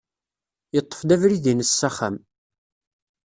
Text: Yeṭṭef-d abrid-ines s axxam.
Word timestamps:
Yeṭṭef-d 0.75 1.09
abrid-ines 1.15 1.69
s 1.79 1.81
axxam. 1.87 2.15